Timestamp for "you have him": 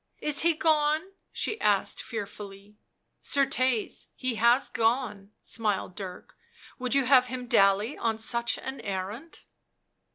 6.95-7.45